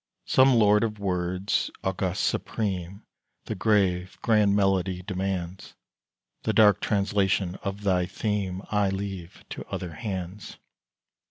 Some 0.25 0.55
lord 0.55 0.83
of 0.83 0.97
words 0.97 1.69
august, 1.83 2.23
supreme, 2.23 3.03
The 3.45 3.53
grave, 3.53 4.17
grand 4.23 4.55
melody 4.55 5.03
demands; 5.03 5.75
The 6.41 6.53
dark 6.53 6.81
translation 6.81 7.59
of 7.61 7.83
thy 7.83 8.07
theme 8.07 8.63
I 8.71 8.89
leave 8.89 9.45
to 9.51 9.63
other 9.67 9.93
hands. 9.93 10.57